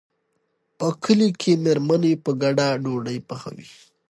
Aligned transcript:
په 0.77 0.87
کلي 1.03 1.29
کې 1.41 1.51
مېرمنې 1.63 2.13
په 2.23 2.31
ګډه 2.41 2.67
ډوډۍ 2.83 3.17
پخوي. 3.27 3.67